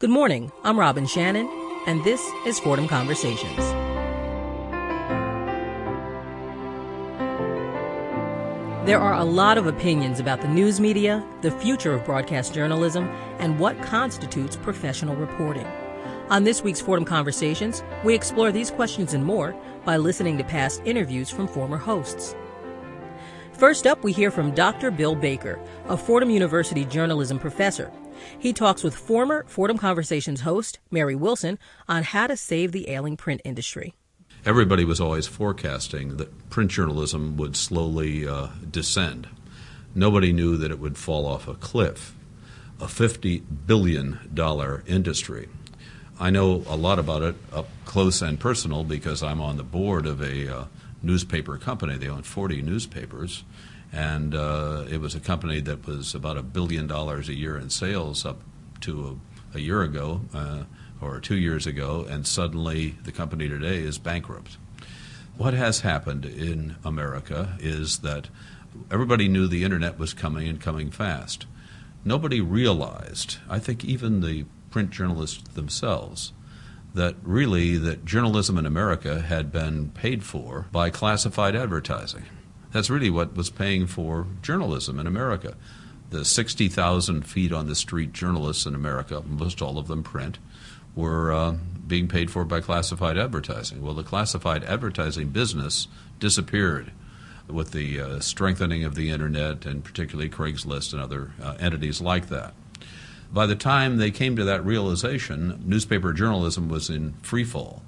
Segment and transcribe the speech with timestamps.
[0.00, 0.50] Good morning.
[0.64, 1.46] I'm Robin Shannon,
[1.86, 3.58] and this is Fordham Conversations.
[8.86, 13.10] There are a lot of opinions about the news media, the future of broadcast journalism,
[13.40, 15.66] and what constitutes professional reporting.
[16.30, 19.54] On this week's Fordham Conversations, we explore these questions and more
[19.84, 22.34] by listening to past interviews from former hosts.
[23.52, 24.90] First up, we hear from Dr.
[24.90, 27.92] Bill Baker, a Fordham University journalism professor.
[28.38, 33.16] He talks with former Fordham Conversations host Mary Wilson on how to save the ailing
[33.16, 33.94] print industry.
[34.44, 39.28] Everybody was always forecasting that print journalism would slowly uh, descend.
[39.94, 42.14] Nobody knew that it would fall off a cliff.
[42.80, 44.18] A $50 billion
[44.86, 45.48] industry.
[46.18, 50.06] I know a lot about it up close and personal because I'm on the board
[50.06, 50.64] of a uh,
[51.02, 51.96] newspaper company.
[51.96, 53.44] They own 40 newspapers,
[53.92, 57.70] and uh, it was a company that was about a billion dollars a year in
[57.70, 58.40] sales up
[58.82, 59.18] to
[59.54, 60.64] a, a year ago uh,
[61.00, 64.58] or two years ago, and suddenly the company today is bankrupt.
[65.36, 68.28] What has happened in America is that
[68.90, 71.46] everybody knew the internet was coming and coming fast.
[72.04, 76.32] Nobody realized, I think even the print journalists themselves,
[76.94, 82.24] that really that journalism in America had been paid for by classified advertising.
[82.72, 85.56] That's really what was paying for journalism in America.
[86.10, 90.38] The 60,000 feet on the street journalists in America, most all of them print,
[90.94, 93.82] were uh, being paid for by classified advertising.
[93.82, 96.92] Well, the classified advertising business disappeared
[97.48, 102.28] with the uh, strengthening of the internet and particularly Craigslist and other uh, entities like
[102.28, 102.54] that.
[103.32, 107.82] By the time they came to that realization, newspaper journalism was in free fall.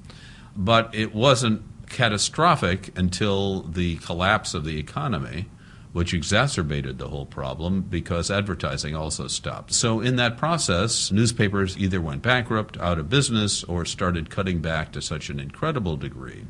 [0.56, 1.62] But it wasn't
[1.92, 5.46] catastrophic until the collapse of the economy,
[5.92, 9.72] which exacerbated the whole problem because advertising also stopped.
[9.72, 14.92] So, in that process, newspapers either went bankrupt, out of business, or started cutting back
[14.92, 16.44] to such an incredible degree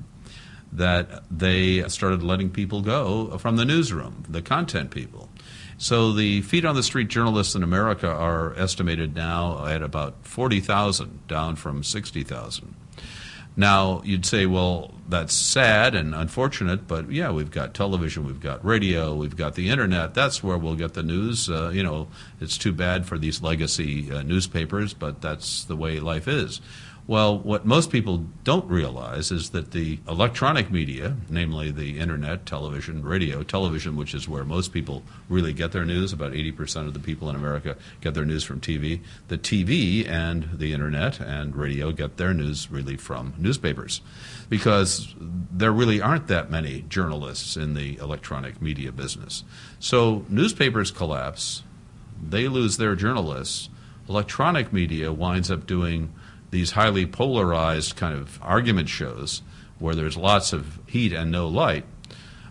[0.72, 5.28] that they started letting people go from the newsroom, the content people.
[5.76, 11.26] So the feet on the street journalists in America are estimated now at about 40,000,
[11.26, 12.74] down from 60,000.
[13.56, 18.64] Now, you'd say, well, that's sad and unfortunate, but yeah, we've got television, we've got
[18.64, 20.14] radio, we've got the internet.
[20.14, 21.50] That's where we'll get the news.
[21.50, 22.08] Uh, you know,
[22.40, 26.62] it's too bad for these legacy uh, newspapers, but that's the way life is.
[27.08, 33.02] Well, what most people don't realize is that the electronic media, namely the internet, television,
[33.02, 37.00] radio, television, which is where most people really get their news, about 80% of the
[37.00, 39.00] people in America get their news from TV.
[39.26, 44.00] The TV and the internet and radio get their news really from newspapers
[44.48, 49.42] because there really aren't that many journalists in the electronic media business.
[49.80, 51.64] So newspapers collapse,
[52.22, 53.70] they lose their journalists.
[54.08, 56.12] Electronic media winds up doing
[56.52, 59.42] these highly polarized kind of argument shows
[59.80, 61.84] where there's lots of heat and no light,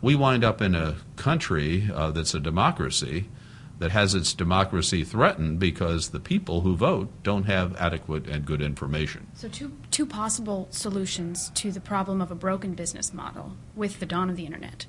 [0.01, 3.29] we wind up in a country uh, that's a democracy
[3.77, 8.61] that has its democracy threatened because the people who vote don't have adequate and good
[8.61, 9.27] information.
[9.33, 14.05] So, two, two possible solutions to the problem of a broken business model with the
[14.05, 14.85] dawn of the internet.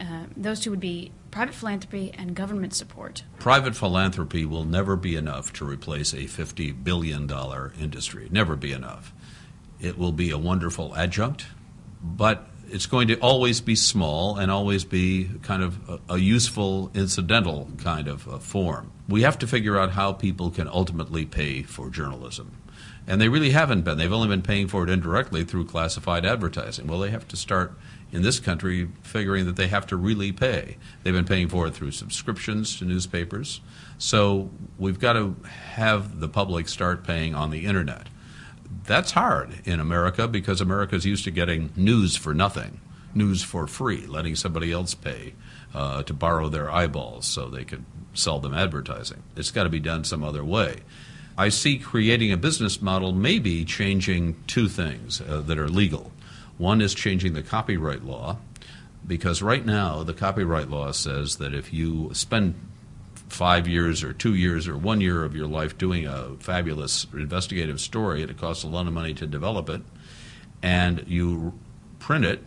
[0.00, 3.24] Uh, those two would be private philanthropy and government support.
[3.38, 7.30] Private philanthropy will never be enough to replace a $50 billion
[7.80, 8.28] industry.
[8.30, 9.12] Never be enough.
[9.80, 11.46] It will be a wonderful adjunct,
[12.02, 16.90] but it's going to always be small and always be kind of a, a useful
[16.92, 18.90] incidental kind of uh, form.
[19.08, 22.50] We have to figure out how people can ultimately pay for journalism.
[23.06, 23.96] And they really haven't been.
[23.96, 26.88] They've only been paying for it indirectly through classified advertising.
[26.88, 27.78] Well, they have to start
[28.10, 30.76] in this country figuring that they have to really pay.
[31.04, 33.60] They've been paying for it through subscriptions to newspapers.
[33.98, 35.36] So we've got to
[35.74, 38.08] have the public start paying on the internet.
[38.82, 42.80] That's hard in America because America's used to getting news for nothing,
[43.14, 45.34] news for free, letting somebody else pay
[45.72, 49.22] uh, to borrow their eyeballs so they could sell them advertising.
[49.36, 50.80] It's got to be done some other way.
[51.36, 56.12] I see creating a business model maybe changing two things uh, that are legal.
[56.58, 58.38] One is changing the copyright law,
[59.06, 62.54] because right now the copyright law says that if you spend
[63.34, 67.80] five years or two years or one year of your life doing a fabulous investigative
[67.80, 69.82] story, it costs a lot of money to develop it,
[70.62, 71.52] and you
[71.98, 72.42] print it,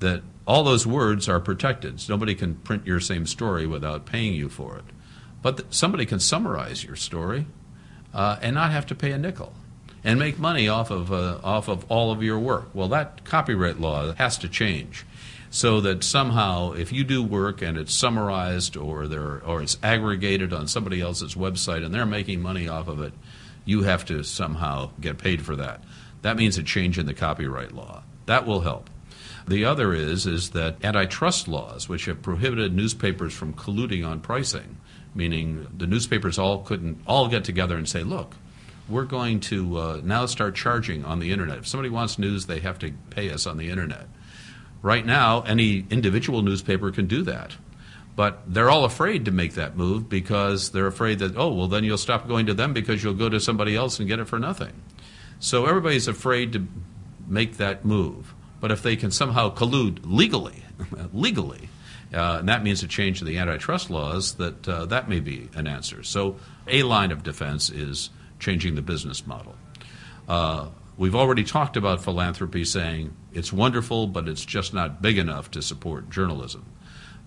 [0.00, 2.00] that all those words are protected.
[2.00, 4.84] So nobody can print your same story without paying you for it.
[5.42, 7.46] But th- somebody can summarize your story
[8.12, 9.52] uh, and not have to pay a nickel
[10.06, 12.68] and make money off of uh, off of all of your work.
[12.72, 15.04] Well, that copyright law has to change
[15.50, 20.52] so that somehow if you do work and it's summarized or there or it's aggregated
[20.52, 23.12] on somebody else's website and they're making money off of it,
[23.64, 25.82] you have to somehow get paid for that.
[26.22, 28.04] That means a change in the copyright law.
[28.26, 28.88] That will help.
[29.48, 34.76] The other is is that antitrust laws, which have prohibited newspapers from colluding on pricing,
[35.16, 38.36] meaning the newspapers all couldn't all get together and say, look,
[38.88, 41.58] we're going to uh, now start charging on the internet.
[41.58, 44.06] If somebody wants news, they have to pay us on the internet.
[44.82, 47.56] Right now, any individual newspaper can do that.
[48.14, 51.84] But they're all afraid to make that move because they're afraid that, oh, well, then
[51.84, 54.38] you'll stop going to them because you'll go to somebody else and get it for
[54.38, 54.72] nothing.
[55.38, 56.66] So everybody's afraid to
[57.26, 58.34] make that move.
[58.58, 60.64] But if they can somehow collude legally,
[61.12, 61.68] legally,
[62.14, 65.50] uh, and that means a change in the antitrust laws, that uh, that may be
[65.54, 66.02] an answer.
[66.02, 66.36] So
[66.66, 69.54] a line of defense is changing the business model.
[70.28, 75.50] Uh, we've already talked about philanthropy saying it's wonderful, but it's just not big enough
[75.52, 76.64] to support journalism.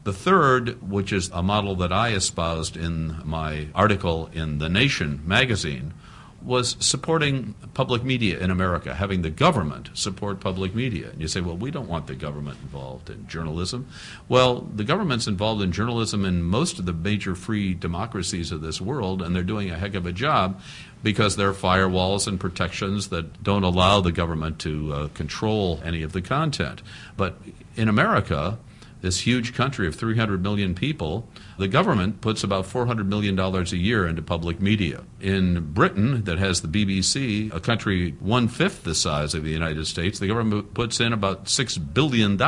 [0.04, 5.22] The third, which is a model that I espoused in my article in The Nation
[5.26, 5.94] magazine,
[6.42, 11.10] was supporting public media in America, having the government support public media.
[11.10, 13.88] And you say, well, we don't want the government involved in journalism.
[14.28, 18.80] Well, the government's involved in journalism in most of the major free democracies of this
[18.80, 20.62] world, and they're doing a heck of a job
[21.04, 26.04] because there are firewalls and protections that don't allow the government to uh, control any
[26.04, 26.82] of the content.
[27.16, 27.38] But
[27.76, 28.58] in America,
[29.02, 34.08] this huge country of 300 million people, the government puts about $400 million a year
[34.08, 35.04] into public media.
[35.22, 39.88] In Britain, that has the BBC, a country one fifth the size of the United
[39.88, 42.42] States, the government puts in about $6 billion.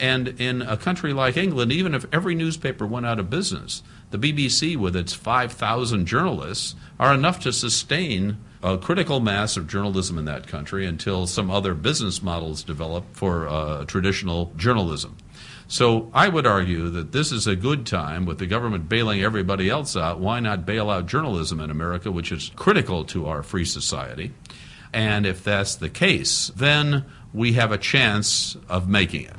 [0.00, 4.18] And in a country like England, even if every newspaper went out of business, the
[4.18, 10.26] BBC, with its 5,000 journalists, are enough to sustain a critical mass of journalism in
[10.26, 15.16] that country until some other business models develop for uh, traditional journalism.
[15.70, 19.70] So I would argue that this is a good time with the government bailing everybody
[19.70, 20.18] else out.
[20.18, 24.32] Why not bail out journalism in America, which is critical to our free society?
[24.92, 29.36] And if that's the case, then we have a chance of making it.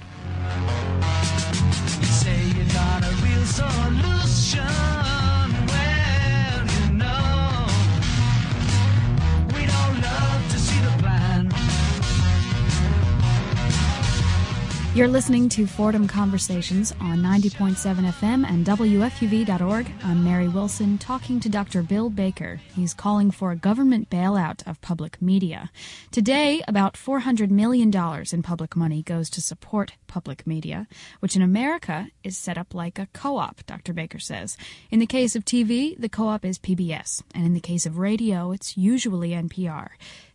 [14.94, 17.78] You're listening to Fordham Conversations on 90.7
[18.12, 19.90] FM and WFUV.org.
[20.04, 21.82] I'm Mary Wilson talking to Dr.
[21.82, 22.60] Bill Baker.
[22.76, 25.72] He's calling for a government bailout of public media.
[26.12, 27.90] Today, about $400 million
[28.34, 30.88] in public money goes to support public media,
[31.22, 33.94] which in America is set up like a co op, Dr.
[33.94, 34.58] Baker says.
[34.90, 37.98] In the case of TV, the co op is PBS, and in the case of
[37.98, 39.92] radio, it's usually NPR.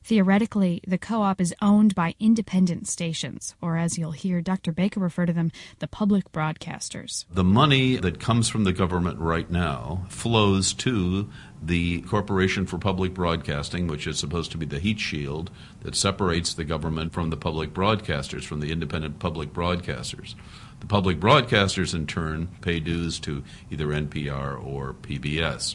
[0.07, 4.71] Theoretically, the co op is owned by independent stations, or as you'll hear Dr.
[4.71, 5.51] Baker refer to them,
[5.81, 7.25] the public broadcasters.
[7.29, 11.29] The money that comes from the government right now flows to
[11.61, 15.51] the Corporation for Public Broadcasting, which is supposed to be the heat shield
[15.81, 20.37] that separates the government from the public broadcasters, from the independent public broadcasters.
[20.79, 23.43] The public broadcasters, in turn, pay dues to
[23.73, 25.75] either NPR or PBS.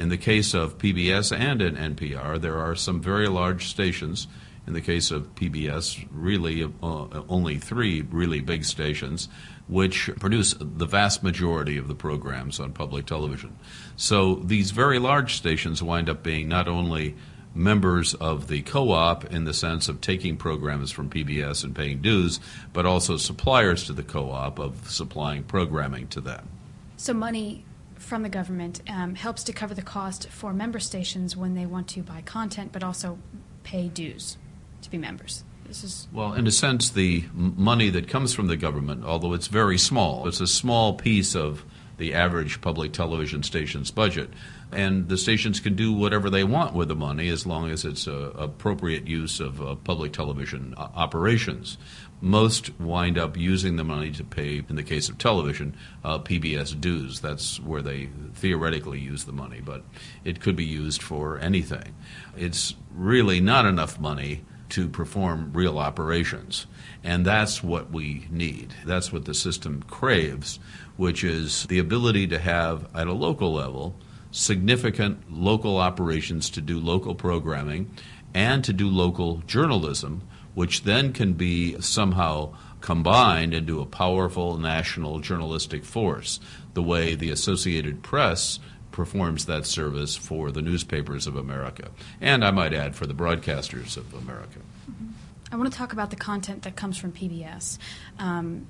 [0.00, 4.28] In the case of PBS and in NPR, there are some very large stations.
[4.66, 9.28] In the case of PBS, really uh, only three really big stations,
[9.68, 13.58] which produce the vast majority of the programs on public television.
[13.94, 17.14] So these very large stations wind up being not only
[17.54, 22.00] members of the co op in the sense of taking programs from PBS and paying
[22.00, 22.40] dues,
[22.72, 26.48] but also suppliers to the co op of supplying programming to them.
[26.96, 27.64] So money
[28.10, 31.86] from the government um, helps to cover the cost for member stations when they want
[31.86, 33.16] to buy content, but also
[33.62, 34.36] pay dues
[34.82, 35.44] to be members.
[35.64, 39.46] This is well, in a sense, the money that comes from the government, although it's
[39.46, 41.64] very small, it's a small piece of
[41.98, 44.30] the average public television station's budget.
[44.72, 48.08] And the stations can do whatever they want with the money as long as it's
[48.08, 51.78] uh, appropriate use of uh, public television uh, operations
[52.20, 55.74] most wind up using the money to pay, in the case of television,
[56.04, 57.20] uh, PBS dues.
[57.20, 59.84] That's where they theoretically use the money, but
[60.24, 61.94] it could be used for anything.
[62.36, 66.66] It's really not enough money to perform real operations.
[67.02, 68.74] And that's what we need.
[68.84, 70.58] That's what the system craves,
[70.96, 73.96] which is the ability to have, at a local level,
[74.30, 77.90] significant local operations to do local programming
[78.32, 80.22] and to do local journalism
[80.54, 86.40] which then can be somehow combined into a powerful national journalistic force,
[86.74, 88.58] the way the Associated Press
[88.90, 91.90] performs that service for the newspapers of America,
[92.20, 94.58] and I might add for the broadcasters of America.
[94.90, 95.10] Mm-hmm.
[95.52, 97.78] I want to talk about the content that comes from PBS.
[98.18, 98.66] Um,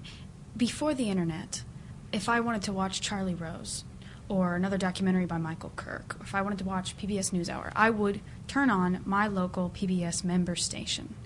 [0.57, 1.63] before the internet,
[2.13, 3.85] if I wanted to watch Charlie Rose,
[4.29, 8.21] or another documentary by Michael Kirk, if I wanted to watch PBS NewsHour, I would
[8.47, 11.17] turn on my local PBS member station.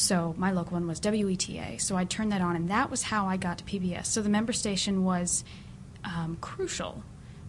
[0.00, 1.78] So my local one was WETA.
[1.78, 4.06] So I turned that on, and that was how I got to PBS.
[4.06, 5.44] So the member station was
[6.04, 7.04] um, crucial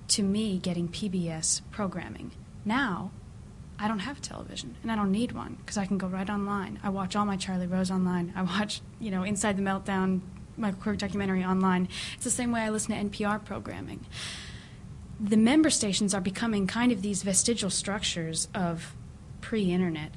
[0.09, 2.31] to me getting PBS programming.
[2.65, 3.11] Now,
[3.79, 6.77] I don't have television, and I don't need one because I can go right online.
[6.83, 8.33] I watch all my Charlie Rose online.
[8.35, 10.19] I watch, you know, Inside the Meltdown,
[10.57, 11.87] Michael Kirk documentary online.
[12.15, 14.05] It's the same way I listen to NPR programming.
[15.21, 18.93] The member stations are becoming kind of these vestigial structures of
[19.39, 20.11] pre-internet.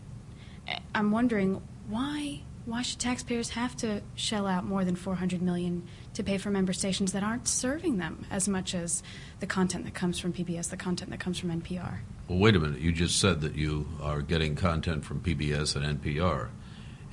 [0.94, 6.22] I'm wondering why why should taxpayers have to shell out more than 400 million to
[6.22, 9.02] pay for member stations that aren't serving them as much as
[9.40, 11.98] the content that comes from PBS, the content that comes from NPR?
[12.26, 12.80] Well, wait a minute.
[12.80, 16.48] You just said that you are getting content from PBS and NPR.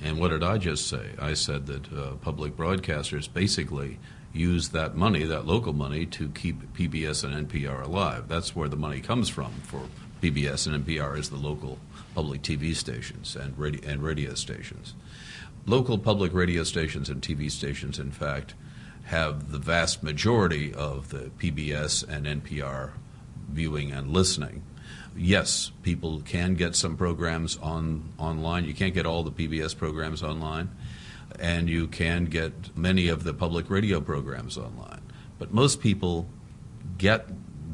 [0.02, 1.10] And what did I just say?
[1.18, 3.98] I said that uh, public broadcasters basically
[4.32, 8.26] use that money, that local money, to keep PBS and NPR alive.
[8.26, 9.82] That's where the money comes from for
[10.22, 11.78] PBS and NPR is the local
[12.14, 14.94] public TV stations and radio, and radio stations.
[15.66, 18.54] Local public radio stations and TV stations, in fact,
[19.04, 22.90] have the vast majority of the PBS and NPR
[23.48, 24.62] viewing and listening.
[25.16, 28.64] Yes, people can get some programs on online.
[28.64, 30.70] You can't get all the PBS programs online,
[31.38, 35.02] and you can get many of the public radio programs online.
[35.38, 36.28] But most people
[36.98, 37.28] get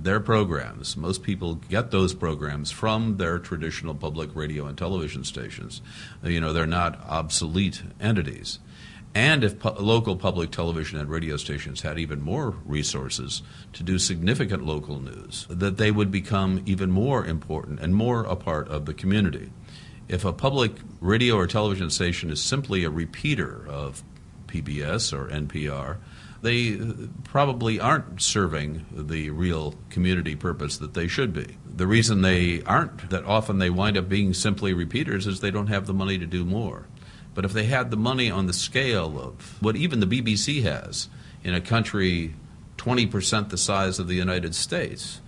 [0.05, 0.97] their programs.
[0.97, 5.81] Most people get those programs from their traditional public radio and television stations.
[6.25, 8.59] Uh, you know, they're not obsolete entities.
[9.15, 13.99] And if pu- local public television and radio stations had even more resources to do
[13.99, 18.87] significant local news, that they would become even more important and more a part of
[18.87, 19.51] the community.
[20.09, 24.03] If a public radio or television station is simply a repeater of
[24.47, 25.97] PBS or NPR,
[26.43, 26.93] they uh,
[27.25, 31.57] probably aren't serving the real community purpose that they should be.
[31.67, 35.67] The reason they aren't, that often they wind up being simply repeaters, is they don't
[35.69, 36.87] have the money to do more.
[37.35, 41.09] But if they had the money on the scale of what even the BBC has
[41.45, 42.35] in a country
[42.77, 45.21] 20% the size of the United States,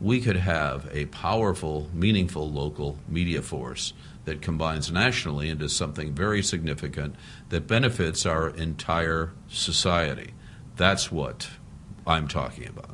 [0.00, 3.94] we could have a powerful, meaningful local media force
[4.26, 7.14] that combines nationally into something very significant
[7.48, 10.34] that benefits our entire society.
[10.76, 11.48] That's what
[12.06, 12.90] I'm talking about.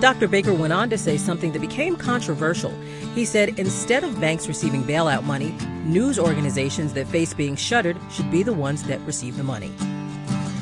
[0.00, 0.28] Dr.
[0.28, 2.70] Baker went on to say something that became controversial.
[3.14, 5.50] He said instead of banks receiving bailout money,
[5.84, 9.72] news organizations that face being shuttered should be the ones that receive the money.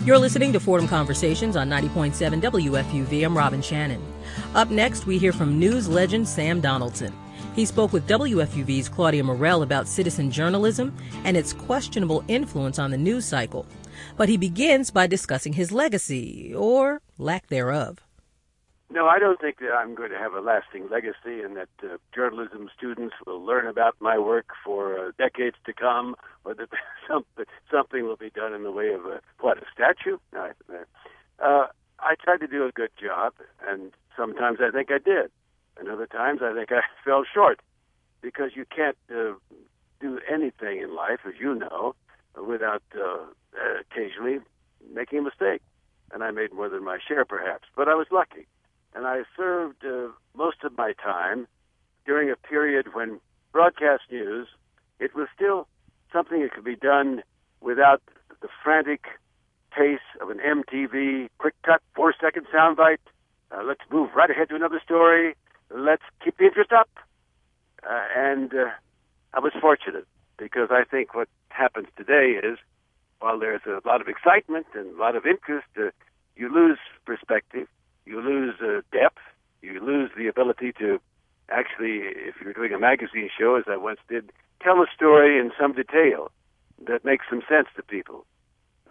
[0.06, 3.26] You're listening to Fordham Conversations on 90.7 WFUV.
[3.26, 4.02] I'm Robin Shannon.
[4.54, 7.12] Up next, we hear from news legend Sam Donaldson.
[7.56, 10.94] He spoke with WFUV's Claudia Morell about citizen journalism
[11.24, 13.64] and its questionable influence on the news cycle.
[14.18, 18.00] But he begins by discussing his legacy, or lack thereof.
[18.90, 21.96] No, I don't think that I'm going to have a lasting legacy and that uh,
[22.14, 26.68] journalism students will learn about my work for uh, decades to come, or that
[27.08, 30.18] something, something will be done in the way of a, what, a statue?
[30.34, 30.50] No,
[31.42, 31.66] uh,
[32.00, 33.32] I tried to do a good job,
[33.66, 35.30] and sometimes I think I did.
[35.78, 37.60] And other times I think I fell short
[38.22, 39.34] because you can't uh,
[40.00, 41.94] do anything in life, as you know,
[42.46, 43.18] without uh,
[43.80, 44.38] occasionally
[44.92, 45.62] making a mistake.
[46.12, 48.46] And I made more than my share, perhaps, but I was lucky.
[48.94, 51.46] And I served uh, most of my time
[52.04, 53.20] during a period when
[53.52, 54.46] broadcast news,
[54.98, 55.66] it was still
[56.12, 57.22] something that could be done
[57.60, 58.02] without
[58.40, 59.04] the frantic
[59.72, 62.98] pace of an MTV quick cut, four second soundbite.
[63.50, 65.34] Uh, let's move right ahead to another story
[65.70, 66.88] let's keep the interest up.
[67.88, 68.70] Uh, and uh,
[69.32, 70.06] I was fortunate
[70.38, 72.58] because I think what happens today is
[73.20, 75.90] while there's a lot of excitement and a lot of interest, uh,
[76.36, 77.68] you lose perspective,
[78.04, 79.18] you lose uh, depth,
[79.62, 81.00] you lose the ability to
[81.50, 84.32] actually, if you're doing a magazine show, as I once did,
[84.62, 86.30] tell a story in some detail
[86.86, 88.26] that makes some sense to people.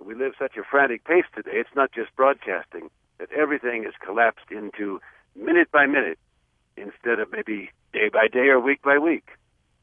[0.04, 2.90] We live such a frantic pace today, it's not just broadcasting,
[3.20, 5.00] that everything is collapsed into
[5.36, 6.18] minute by minute
[6.78, 9.30] instead of maybe day by day or week by week.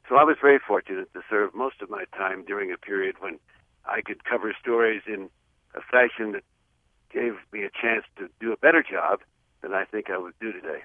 [0.08, 3.38] So I was very fortunate to serve most of my time during a period when
[3.84, 5.30] I could cover stories in
[5.74, 6.44] a fashion that
[7.12, 9.20] gave me a chance to do a better job
[9.62, 10.82] than I think I would do today.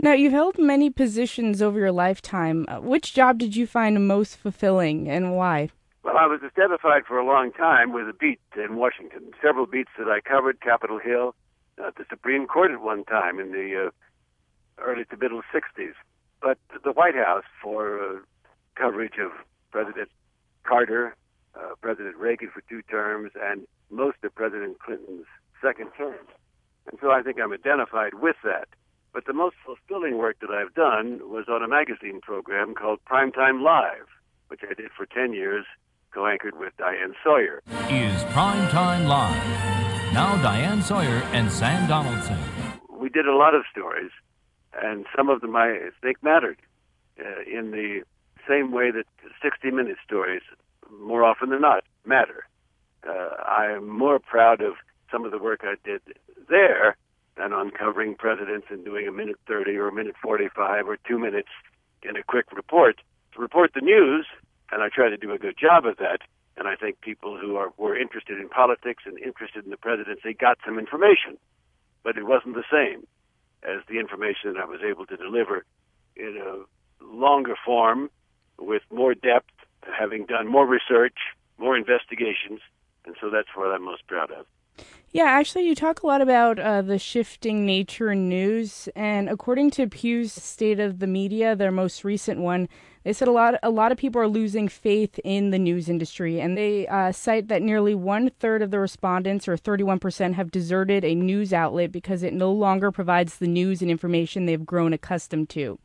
[0.00, 2.66] Now, you've held many positions over your lifetime.
[2.68, 5.70] Uh, which job did you find most fulfilling and why?
[6.02, 9.30] Well, I was identified for a long time with a beat in Washington.
[9.40, 11.34] Several beats that I covered Capitol Hill,
[11.82, 13.90] uh, the Supreme Court at one time in the uh,
[14.78, 15.94] early to middle 60s.
[16.40, 18.18] But the White House, for uh,
[18.74, 19.32] coverage of
[19.70, 20.08] President
[20.64, 21.16] Carter,
[21.54, 25.26] uh, President Reagan for two terms, and most of President Clinton's
[25.62, 26.26] second term.
[26.86, 28.68] And so I think I'm identified with that.
[29.12, 33.62] But the most fulfilling work that I've done was on a magazine program called Primetime
[33.62, 34.08] Live,
[34.48, 35.64] which I did for 10 years,
[36.12, 37.62] co anchored with Diane Sawyer.
[37.88, 40.12] Is Primetime Live.
[40.12, 42.38] Now, Diane Sawyer and Sam Donaldson.
[42.90, 44.10] We did a lot of stories,
[44.82, 46.58] and some of them I think mattered
[47.18, 48.02] uh, in the
[48.48, 49.04] same way that
[49.42, 50.42] 60 Minute stories,
[51.00, 52.46] more often than not, matter.
[53.06, 54.74] Uh, I'm more proud of
[55.10, 56.00] some of the work I did
[56.48, 56.96] there
[57.36, 61.48] than uncovering presidents and doing a minute 30 or a minute 45 or two minutes
[62.02, 63.00] in a quick report
[63.34, 64.26] to report the news,
[64.70, 66.20] and I try to do a good job of that.
[66.56, 70.34] And I think people who are were interested in politics and interested in the presidency
[70.34, 71.36] got some information,
[72.04, 73.04] but it wasn't the same
[73.64, 75.64] as the information that I was able to deliver
[76.16, 78.10] in a longer form
[78.58, 79.50] with more depth,
[79.82, 81.16] having done more research,
[81.58, 82.60] more investigations,
[83.04, 84.46] and so that's what I'm most proud of.
[85.14, 89.70] Yeah, actually, you talk a lot about uh, the shifting nature in news, and according
[89.70, 92.68] to Pew's State of the Media, their most recent one,
[93.04, 96.40] they said a lot a lot of people are losing faith in the news industry,
[96.40, 100.50] and they uh, cite that nearly one third of the respondents, or 31 percent, have
[100.50, 104.92] deserted a news outlet because it no longer provides the news and information they've grown
[104.92, 105.78] accustomed to.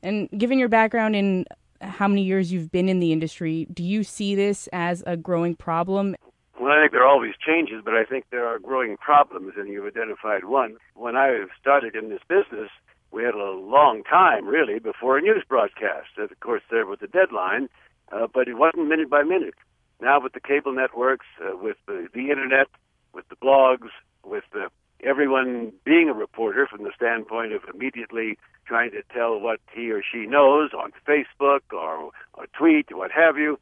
[0.00, 1.44] And given your background in
[1.80, 5.56] how many years you've been in the industry, do you see this as a growing
[5.56, 6.14] problem?
[6.58, 9.68] Well, I think there are always changes, but I think there are growing problems, and
[9.68, 10.76] you've identified one.
[10.94, 12.70] When I started in this business,
[13.10, 16.16] we had a long time, really, before a news broadcast.
[16.16, 17.68] Of course, there was a deadline,
[18.10, 19.54] uh, but it wasn't minute by minute.
[20.00, 22.68] Now, with the cable networks, uh, with the, the internet,
[23.12, 23.90] with the blogs,
[24.24, 24.68] with the,
[25.04, 30.02] everyone being a reporter from the standpoint of immediately trying to tell what he or
[30.02, 33.58] she knows on Facebook or, or tweet or what have you,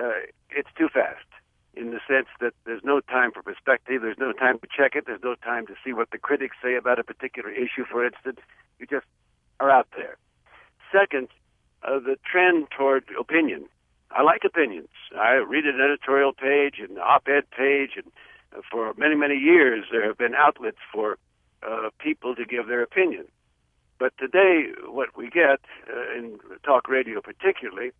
[0.00, 0.12] uh,
[0.50, 1.27] it's too fast
[1.78, 5.04] in the sense that there's no time for perspective, there's no time to check it,
[5.06, 8.40] there's no time to see what the critics say about a particular issue, for instance.
[8.78, 9.06] You just
[9.60, 10.16] are out there.
[10.92, 11.28] Second,
[11.82, 13.66] uh, the trend toward opinion.
[14.10, 14.88] I like opinions.
[15.16, 18.10] I read an editorial page, an op-ed page, and
[18.56, 21.18] uh, for many, many years there have been outlets for
[21.62, 23.26] uh, people to give their opinion.
[23.98, 25.60] But today, what we get
[25.92, 27.90] uh, in talk radio, particularly,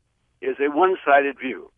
[0.41, 1.71] is a one-sided view.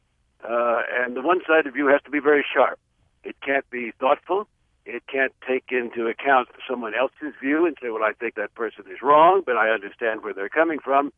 [0.44, 2.78] Uh, and the one sided view has to be very sharp.
[3.24, 4.48] It can't be thoughtful.
[4.86, 8.84] It can't take into account someone else's view and say, well, I think that person
[8.90, 11.12] is wrong, but I understand where they're coming from.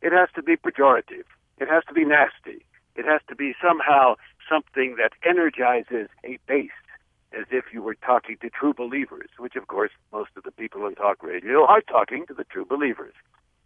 [0.00, 1.24] It has to be pejorative.
[1.58, 2.64] It has to be nasty.
[2.94, 4.14] It has to be somehow
[4.48, 6.70] something that energizes a base
[7.32, 10.82] as if you were talking to true believers, which, of course, most of the people
[10.84, 13.12] on talk radio are talking to the true believers.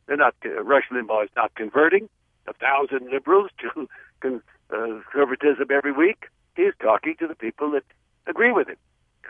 [0.07, 2.09] They're not, uh, Rush Limbaugh is not converting
[2.47, 3.89] a thousand liberals to
[4.21, 6.27] con- conservatism every week.
[6.57, 7.85] He's talking to the people that
[8.27, 8.77] agree with him.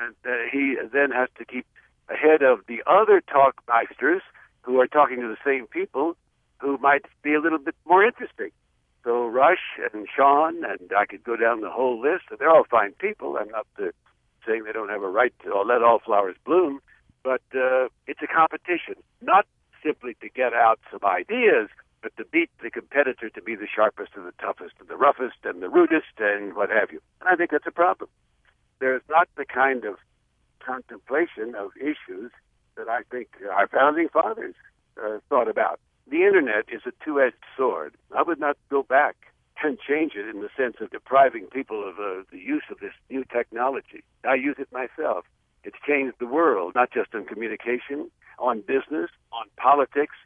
[0.00, 1.66] And uh, he then has to keep
[2.08, 4.20] ahead of the other talkmeisters
[4.62, 6.16] who are talking to the same people
[6.58, 8.50] who might be a little bit more interesting.
[9.04, 12.24] So Rush and Sean, and I could go down the whole list.
[12.30, 13.36] And they're all fine people.
[13.36, 13.90] I'm not uh,
[14.46, 16.80] saying they don't have a right to let all flowers bloom,
[17.22, 19.46] but uh, it's a competition, not
[19.84, 21.68] simply to get out some ideas,
[22.02, 25.36] but to beat the competitor to be the sharpest and the toughest and the roughest
[25.44, 27.00] and the rudest and what have you.
[27.20, 28.10] And I think that's a problem.
[28.80, 29.96] There's not the kind of
[30.58, 32.32] contemplation of issues
[32.76, 34.54] that I think our founding fathers
[35.02, 35.78] uh, thought about.
[36.10, 37.94] The internet is a two-edged sword.
[38.16, 39.16] I would not go back
[39.62, 42.92] and change it in the sense of depriving people of uh, the use of this
[43.08, 44.02] new technology.
[44.24, 45.24] I use it myself.
[45.62, 50.16] It's changed the world, not just in communication, on business, on politics,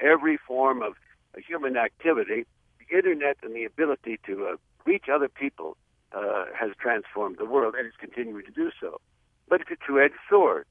[0.00, 0.94] every form of
[1.40, 2.46] human activity,
[2.78, 5.76] the internet and the ability to uh, reach other people
[6.12, 9.00] uh, has transformed the world and is continuing to do so.
[9.48, 10.66] But it's a two-edged sword.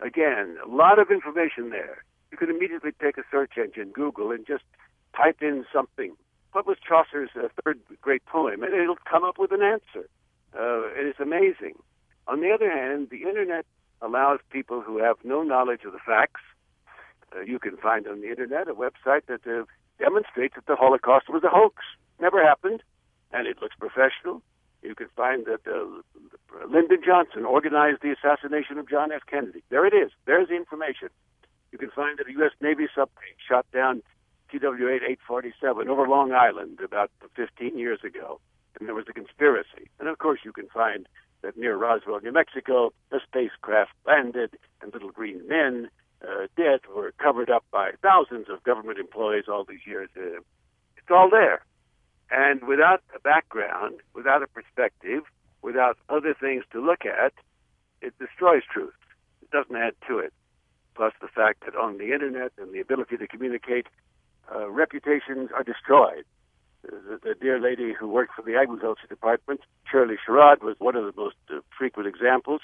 [0.00, 2.04] Again, a lot of information there.
[2.30, 4.64] You can immediately take a search engine, Google, and just
[5.16, 6.14] type in something.
[6.52, 8.62] What was Chaucer's uh, third great poem?
[8.62, 10.08] And it'll come up with an answer.
[10.58, 11.74] Uh, it is amazing.
[12.26, 13.66] On the other hand, the internet
[14.02, 16.40] allows people who have no knowledge of the facts.
[17.34, 19.64] Uh, you can find on the internet a website that uh,
[20.00, 21.76] demonstrates that the Holocaust was a hoax.
[22.20, 22.82] Never happened,
[23.32, 24.42] and it looks professional.
[24.82, 29.22] You can find that uh, Lyndon Johnson organized the assassination of John F.
[29.28, 29.62] Kennedy.
[29.68, 30.10] There it is.
[30.24, 31.10] There's the information.
[31.70, 32.52] You can find that a U.S.
[32.60, 34.02] Navy submarine shot down
[34.50, 38.40] TWA 847 over Long Island about 15 years ago,
[38.78, 39.88] and there was a conspiracy.
[40.00, 41.06] And of course, you can find
[41.42, 45.88] that near Roswell, New Mexico, a spacecraft landed and little green men
[46.26, 46.46] uh,
[46.94, 50.08] were covered up by thousands of government employees all these years.
[50.16, 50.40] Uh,
[50.96, 51.64] it's all there.
[52.30, 55.22] And without a background, without a perspective,
[55.62, 57.32] without other things to look at,
[58.00, 58.94] it destroys truth.
[59.42, 60.32] It doesn't add to it.
[60.94, 63.86] Plus the fact that on the internet and the ability to communicate,
[64.54, 66.24] uh, reputations are destroyed.
[66.82, 71.04] The, the, dear lady who worked for the agriculture department, Shirley Sherrod, was one of
[71.04, 72.62] the most uh, frequent examples.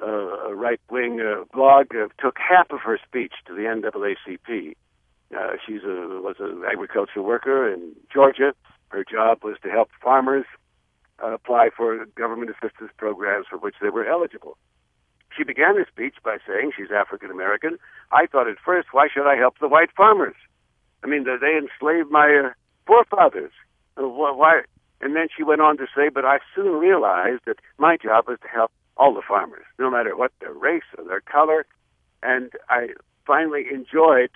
[0.00, 4.74] Uh, a right-wing uh, blog uh, took half of her speech to the NAACP.
[5.36, 8.52] Uh, she was an agricultural worker in Georgia.
[8.88, 10.44] Her job was to help farmers
[11.22, 14.56] uh, apply for government assistance programs for which they were eligible.
[15.36, 17.78] She began her speech by saying she's African American.
[18.10, 20.36] I thought at first, why should I help the white farmers?
[21.02, 22.50] I mean, they enslaved my uh,
[22.86, 23.52] forefathers.
[23.96, 24.62] Uh, why?
[25.00, 28.38] And then she went on to say, but I soon realized that my job was
[28.42, 28.70] to help
[29.02, 31.66] all the farmers, no matter what their race or their color.
[32.22, 32.90] And I
[33.26, 34.30] finally enjoyed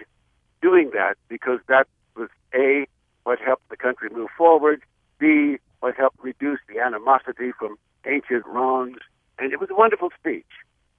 [0.60, 2.88] doing that because that was A,
[3.22, 4.82] what helped the country move forward,
[5.20, 8.98] B, what helped reduce the animosity from ancient wrongs.
[9.38, 10.50] And it was a wonderful speech.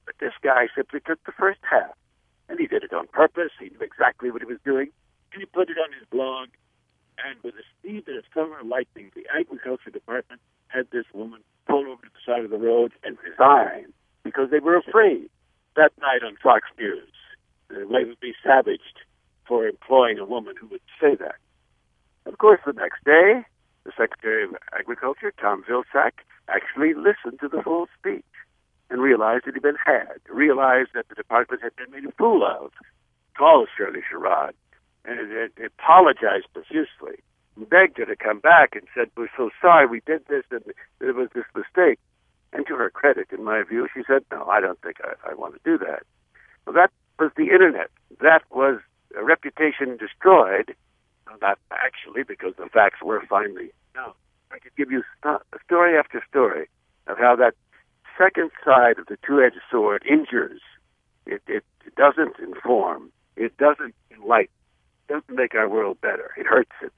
[0.06, 1.91] But this guy simply took the first half,
[2.47, 3.51] and he did it on purpose.
[3.60, 4.91] He knew exactly what he was doing,
[5.34, 6.47] and he put it on his blog.
[7.19, 12.03] And with the speed of summer lightning, the agriculture department had this woman pull over
[12.03, 12.93] to the side of the road
[13.38, 15.30] resign because they were afraid
[15.76, 17.08] that night on Fox News
[17.71, 19.02] uh, they would be savaged
[19.47, 21.36] for employing a woman who would say that.
[22.26, 23.45] Of course, the next day,
[23.84, 26.12] the Secretary of Agriculture, Tom Vilsack,
[26.50, 28.26] actually listened to the full speech
[28.89, 32.45] and realized that he'd been had, realized that the department had been made a fool
[32.45, 32.71] of,
[33.38, 34.54] called Shirley Sherrod,
[35.06, 37.23] and it, it apologized profusely,
[37.69, 40.63] begged her to come back and said, we're so sorry we did this and
[41.02, 42.00] it was this mistake.
[42.57, 45.35] And to her credit, in my view, she said, no, I don't think I, I
[45.35, 46.01] want to do that.
[46.65, 46.89] Well, that
[47.19, 47.91] was the internet.
[48.19, 48.79] That was
[49.15, 50.75] a reputation destroyed,
[51.39, 54.13] not actually because the facts were finally known.
[54.51, 55.03] I could give you
[55.63, 56.67] story after story
[57.05, 57.53] of how that
[58.17, 60.61] second side of the two-edged sword injures.
[61.27, 63.11] It, it, it doesn't inform.
[63.35, 64.49] It doesn't enlighten.
[65.07, 66.31] It doesn't make our world better.
[66.37, 66.91] It hurts it.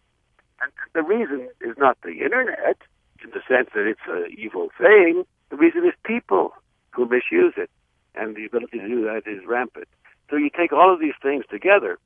[0.61, 2.77] And the reason is not the internet
[3.21, 5.25] in the sense that it's an evil thing.
[5.49, 6.53] The reason is people
[6.91, 7.69] who misuse it,
[8.15, 9.87] and the ability to do that is rampant.
[10.29, 11.97] So you take all of these things together,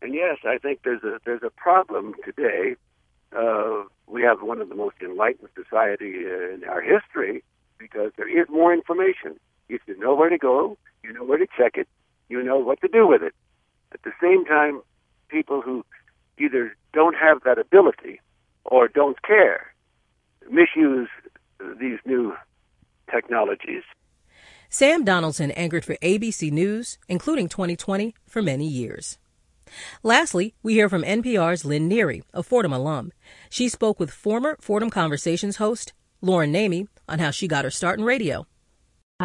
[0.00, 2.76] and yes, I think there's a there's a problem today.
[3.36, 7.42] Uh, we have one of the most enlightened society in our history,
[7.78, 9.38] because there is more information.
[9.68, 11.88] If you know where to go, you know where to check it,
[12.28, 13.34] you know what to do with it.
[13.92, 14.82] At the same time,
[15.28, 15.84] people who
[16.38, 18.20] either don't have that ability
[18.64, 19.72] or don't care
[20.50, 21.08] misuse
[21.80, 22.34] these new
[23.12, 23.82] technologies.
[24.68, 29.18] Sam Donaldson anchored for ABC News, including 2020, for many years.
[30.02, 33.12] Lastly, we hear from NPR's Lynn Neary, a Fordham alum.
[33.50, 37.98] She spoke with former Fordham Conversations host Lauren Namey on how she got her start
[37.98, 38.46] in radio.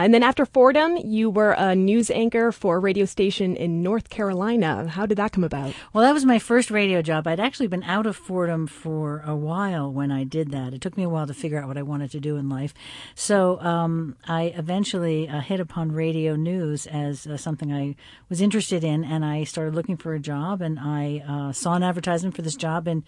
[0.04, 4.10] And then after Fordham, you were a news anchor for a radio station in North
[4.10, 4.88] Carolina.
[4.88, 5.74] How did that come about?
[5.92, 7.26] Well, that was my first radio job.
[7.26, 10.74] I'd actually been out of Fordham for a while when I did that.
[10.74, 12.74] It took me a while to figure out what I wanted to do in life.
[13.16, 17.96] So um, I eventually uh, hit upon radio news as uh, something I
[18.30, 20.62] was interested in, and I started looking for a job.
[20.62, 23.04] And I uh, saw an advertisement for this job in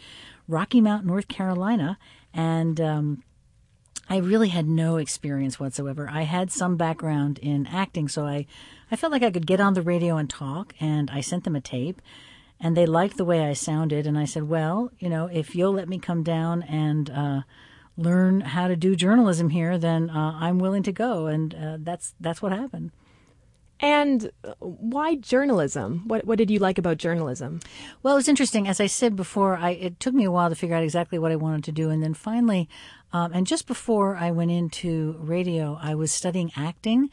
[0.48, 2.00] Rocky Mount, North Carolina,
[2.34, 3.24] and um,
[4.10, 6.10] I really had no experience whatsoever.
[6.12, 8.48] I had some background in acting, so I,
[8.92, 11.56] I felt like I could get on the radio and talk, and I sent them
[11.56, 12.02] a tape,
[12.60, 15.74] and they liked the way I sounded, and I said, well, you know, if you'll
[15.74, 17.42] let me come down and uh,
[17.98, 22.16] learn how to do journalism here, then uh, I'm willing to go, and uh, that's
[22.20, 22.92] that's what happened.
[23.82, 26.04] And why journalism?
[26.06, 27.62] What what did you like about journalism?
[28.04, 28.68] Well, it was interesting.
[28.68, 31.32] As I said before, I, it took me a while to figure out exactly what
[31.32, 32.68] I wanted to do, and then finally,
[33.12, 37.10] um, and just before I went into radio, I was studying acting,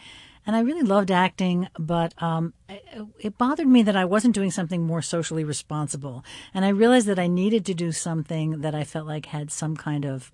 [0.47, 4.83] and I really loved acting, but um, it, bothered me that I wasn't doing something
[4.83, 6.24] more socially responsible.
[6.55, 9.76] And I realized that I needed to do something that I felt like had some
[9.76, 10.33] kind of,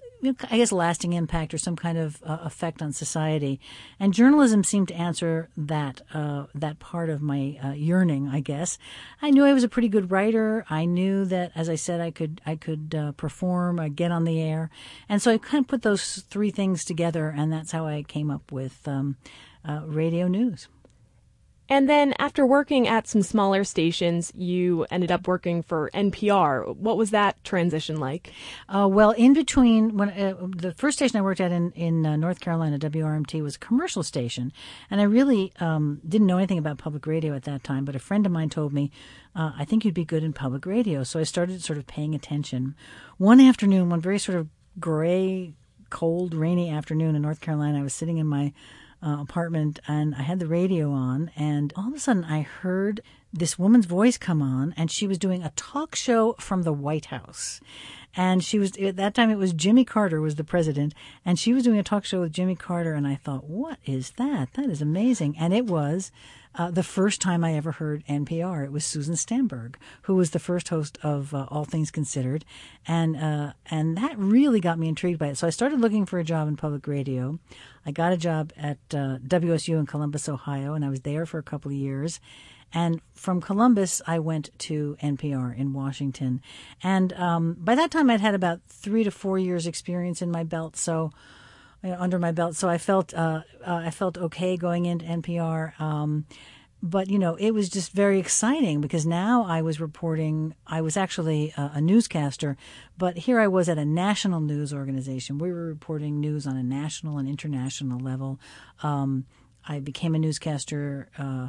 [0.50, 3.60] I guess, lasting impact or some kind of uh, effect on society.
[3.98, 8.28] And journalism seemed to answer that uh, that part of my uh, yearning.
[8.28, 8.78] I guess
[9.20, 10.64] I knew I was a pretty good writer.
[10.70, 14.24] I knew that, as I said, I could I could uh, perform, I get on
[14.24, 14.70] the air,
[15.08, 18.30] and so I kind of put those three things together, and that's how I came
[18.30, 18.86] up with.
[18.86, 19.16] Um,
[19.64, 20.68] uh, radio news.
[21.68, 26.76] And then after working at some smaller stations, you ended up working for NPR.
[26.76, 28.32] What was that transition like?
[28.68, 32.16] Uh, well, in between, when uh, the first station I worked at in, in uh,
[32.16, 34.52] North Carolina, WRMT, was a commercial station.
[34.90, 38.00] And I really um, didn't know anything about public radio at that time, but a
[38.00, 38.90] friend of mine told me,
[39.34, 41.04] uh, I think you'd be good in public radio.
[41.04, 42.74] So I started sort of paying attention.
[43.18, 44.48] One afternoon, one very sort of
[44.78, 45.54] gray,
[45.90, 48.52] cold, rainy afternoon in North Carolina, I was sitting in my
[49.02, 53.00] uh, apartment and I had the radio on, and all of a sudden I heard
[53.32, 57.06] this woman's voice come on, and she was doing a talk show from the White
[57.06, 57.60] House.
[58.14, 61.54] And she was, at that time it was Jimmy Carter was the president, and she
[61.54, 64.52] was doing a talk show with Jimmy Carter, and I thought, what is that?
[64.52, 65.36] That is amazing.
[65.38, 66.12] And it was
[66.54, 68.64] uh, the first time I ever heard NPR.
[68.64, 72.44] It was Susan Stamberg, who was the first host of uh, All Things Considered,
[72.86, 75.38] and uh, and that really got me intrigued by it.
[75.38, 77.38] So I started looking for a job in public radio.
[77.86, 81.38] I got a job at uh, WOSU in Columbus, Ohio, and I was there for
[81.38, 82.20] a couple of years.
[82.74, 86.40] And from Columbus, I went to NPR in Washington.
[86.82, 90.42] And um, by that time, I'd had about three to four years' experience in my
[90.42, 91.10] belt, so
[91.82, 92.56] you know, under my belt.
[92.56, 95.78] So I felt uh, uh, I felt okay going into NPR.
[95.80, 96.26] Um,
[96.82, 100.54] but you know, it was just very exciting because now I was reporting.
[100.66, 102.56] I was actually a, a newscaster,
[102.98, 105.38] but here I was at a national news organization.
[105.38, 108.40] We were reporting news on a national and international level.
[108.82, 109.26] Um,
[109.66, 111.08] I became a newscaster.
[111.16, 111.48] Uh,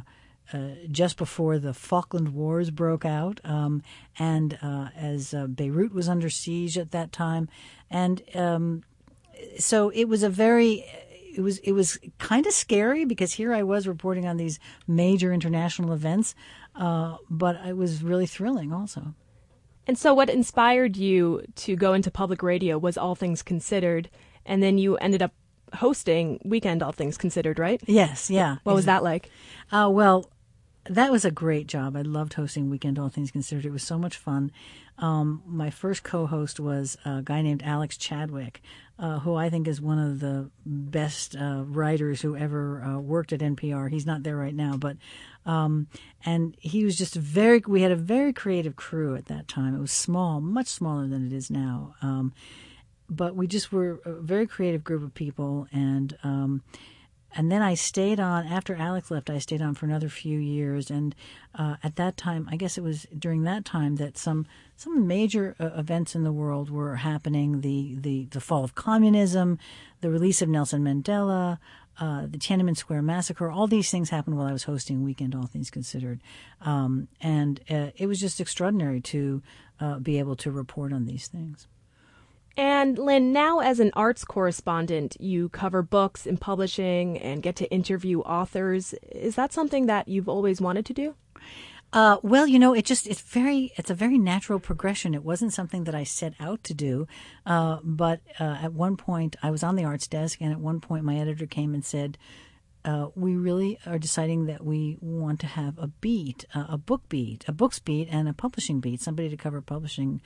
[0.52, 3.82] uh, just before the Falkland Wars broke out, um,
[4.18, 7.48] and uh, as uh, Beirut was under siege at that time,
[7.90, 8.82] and um,
[9.58, 10.84] so it was a very
[11.36, 15.32] it was it was kind of scary because here I was reporting on these major
[15.32, 16.34] international events,
[16.74, 19.14] uh, but it was really thrilling also.
[19.86, 24.08] And so, what inspired you to go into public radio was All Things Considered,
[24.46, 25.32] and then you ended up
[25.74, 27.82] hosting Weekend All Things Considered, right?
[27.86, 28.56] Yes, yeah.
[28.64, 29.30] What was that like?
[29.70, 30.30] Uh, well,
[30.88, 31.96] that was a great job.
[31.96, 33.64] I loved hosting Weekend All Things Considered.
[33.64, 34.52] It was so much fun.
[34.98, 38.60] Um, my first co-host was a guy named Alex Chadwick,
[38.98, 43.32] uh, who I think is one of the best uh, writers who ever uh, worked
[43.32, 43.90] at NPR.
[43.90, 44.96] He's not there right now, but
[45.46, 45.88] um,
[46.24, 47.62] and he was just very.
[47.66, 49.74] We had a very creative crew at that time.
[49.74, 51.94] It was small, much smaller than it is now.
[52.02, 52.32] Um,
[53.10, 56.62] but we just were a very creative group of people, and um,
[57.36, 59.30] and then I stayed on after Alex left.
[59.30, 61.14] I stayed on for another few years, and
[61.54, 65.56] uh, at that time, I guess it was during that time that some some major
[65.58, 69.58] uh, events in the world were happening: the the the fall of communism,
[70.00, 71.58] the release of Nelson Mandela.
[71.96, 75.46] Uh, the Tiananmen Square massacre, all these things happened while I was hosting Weekend All
[75.46, 76.20] Things Considered.
[76.60, 79.42] Um, and uh, it was just extraordinary to
[79.78, 81.68] uh, be able to report on these things.
[82.56, 87.70] And Lynn, now as an arts correspondent, you cover books and publishing and get to
[87.70, 88.94] interview authors.
[89.10, 91.14] Is that something that you've always wanted to do?
[91.92, 95.14] Uh, well, you know, it just it's very it's a very natural progression.
[95.14, 97.06] It wasn't something that I set out to do,
[97.46, 100.80] uh, but uh, at one point I was on the arts desk, and at one
[100.80, 102.18] point my editor came and said,
[102.84, 107.08] uh, we really are deciding that we want to have a beat, uh, a book
[107.08, 110.20] beat, a books beat, and a publishing beat, somebody to cover publishing,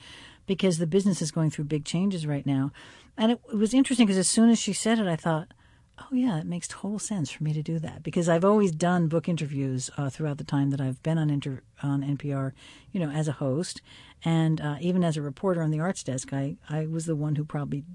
[0.45, 2.71] because the business is going through big changes right now.
[3.17, 5.53] And it, it was interesting because as soon as she said it, I thought,
[5.99, 9.07] oh yeah, it makes total sense for me to do that because I've always done
[9.07, 12.51] book interviews uh, throughout the time that I've been on inter- on NPR,
[12.91, 13.81] you know, as a host,
[14.25, 17.35] and uh, even as a reporter on the arts desk, I I was the one
[17.35, 17.85] who probably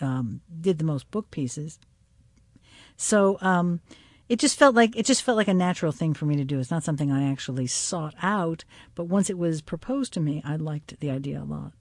[0.00, 1.80] um, did the most book pieces.
[2.96, 3.38] So.
[3.40, 3.80] Um,
[4.32, 6.58] it just felt like it just felt like a natural thing for me to do.
[6.58, 8.64] It's not something I actually sought out,
[8.94, 11.72] but once it was proposed to me, I liked the idea a lot.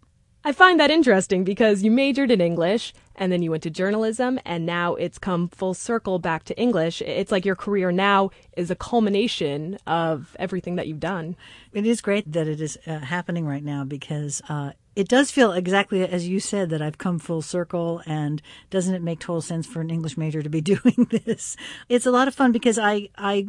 [0.44, 4.38] I find that interesting because you majored in English and then you went to journalism
[4.44, 7.02] and now it's come full circle back to English.
[7.02, 11.38] It's like your career now is a culmination of everything that you've done.
[11.72, 15.54] It is great that it is uh, happening right now because uh, it does feel
[15.54, 19.66] exactly as you said that I've come full circle and doesn't it make total sense
[19.66, 21.56] for an English major to be doing this?
[21.88, 23.48] It's a lot of fun because I I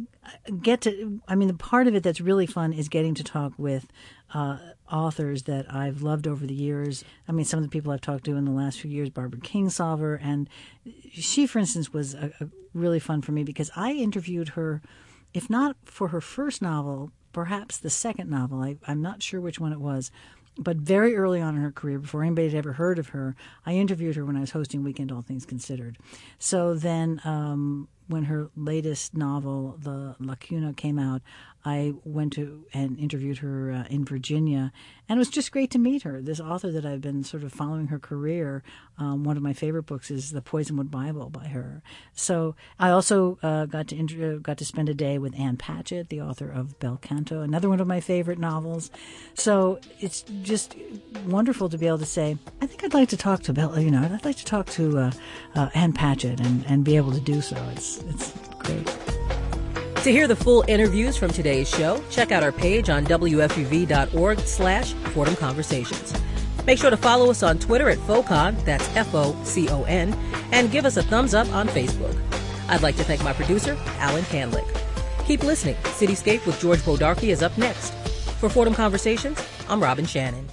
[0.61, 3.53] get to I mean the part of it that's really fun is getting to talk
[3.57, 3.87] with
[4.33, 4.57] uh,
[4.91, 7.03] authors that I've loved over the years.
[7.27, 9.41] I mean some of the people I've talked to in the last few years, Barbara
[9.41, 10.49] Kingsolver, and
[11.11, 14.81] she for instance was a, a really fun for me because I interviewed her
[15.33, 18.61] if not for her first novel, perhaps the second novel.
[18.61, 20.11] I, I'm not sure which one it was
[20.57, 23.35] but very early on in her career, before anybody had ever heard of her,
[23.65, 25.97] I interviewed her when I was hosting Weekend All Things Considered.
[26.39, 31.21] So then, um, when her latest novel, The Lacuna, came out,
[31.65, 34.73] I went to and interviewed her uh, in Virginia,
[35.07, 36.21] and it was just great to meet her.
[36.21, 38.63] This author that I've been sort of following her career.
[38.97, 41.81] Um, one of my favorite books is The Poisonwood Bible by her.
[42.13, 46.09] So I also uh, got to inter- got to spend a day with Ann Patchett,
[46.09, 48.91] the author of Bel Canto, another one of my favorite novels.
[49.35, 50.75] So it's just
[51.25, 53.79] wonderful to be able to say, I think I'd like to talk to Bel.
[53.79, 55.11] You know, I'd like to talk to uh,
[55.55, 57.55] uh Ann Patchett and, and be able to do so.
[57.71, 58.85] It's it's great.
[60.03, 64.93] To hear the full interviews from today's show, check out our page on WFUV.org slash
[64.93, 66.13] Fordham Conversations.
[66.65, 70.13] Make sure to follow us on Twitter at FOCON, that's F-O-C-O-N,
[70.51, 72.17] and give us a thumbs up on Facebook.
[72.69, 74.67] I'd like to thank my producer, Alan Canlick.
[75.25, 75.75] Keep listening.
[75.75, 77.93] Cityscape with George Bodarky is up next.
[78.39, 80.47] For Fordham Conversations, I'm Robin Shannon.